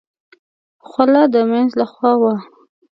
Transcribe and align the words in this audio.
خوله 0.87 1.21
د 1.33 1.35
مينځ 1.49 1.71
له 1.79 1.85
خوا 1.91 2.13
وه. 2.21 2.35